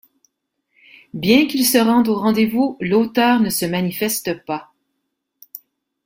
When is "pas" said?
4.47-4.73